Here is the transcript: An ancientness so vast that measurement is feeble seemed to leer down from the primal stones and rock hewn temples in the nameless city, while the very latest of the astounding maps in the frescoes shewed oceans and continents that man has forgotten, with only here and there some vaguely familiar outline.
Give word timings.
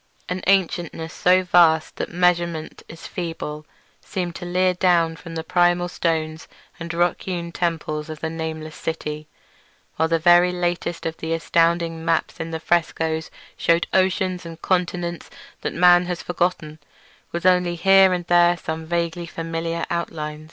An 0.27 0.41
ancientness 0.47 1.13
so 1.13 1.43
vast 1.43 1.97
that 1.97 2.11
measurement 2.11 2.81
is 2.87 3.05
feeble 3.05 3.67
seemed 4.03 4.33
to 4.37 4.45
leer 4.45 4.73
down 4.73 5.15
from 5.15 5.35
the 5.35 5.43
primal 5.43 5.87
stones 5.87 6.47
and 6.79 6.91
rock 6.91 7.21
hewn 7.21 7.51
temples 7.51 8.09
in 8.09 8.15
the 8.19 8.27
nameless 8.31 8.75
city, 8.75 9.27
while 9.97 10.07
the 10.07 10.17
very 10.17 10.51
latest 10.51 11.05
of 11.05 11.17
the 11.17 11.33
astounding 11.33 12.03
maps 12.03 12.39
in 12.39 12.49
the 12.49 12.59
frescoes 12.59 13.29
shewed 13.55 13.85
oceans 13.93 14.43
and 14.43 14.59
continents 14.63 15.29
that 15.61 15.71
man 15.75 16.07
has 16.07 16.23
forgotten, 16.23 16.79
with 17.31 17.45
only 17.45 17.75
here 17.75 18.11
and 18.11 18.25
there 18.25 18.57
some 18.57 18.87
vaguely 18.87 19.27
familiar 19.27 19.85
outline. 19.91 20.39